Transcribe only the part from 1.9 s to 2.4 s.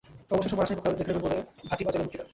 হুমকি দেয়।